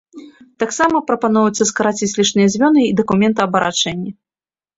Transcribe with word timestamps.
Таксама 0.61 1.01
прапаноўваецца 1.09 1.67
скараціць 1.71 2.09
лішнія 2.21 2.47
звёны 2.55 2.81
і 2.87 2.97
дакументаабарачэнне. 3.03 4.11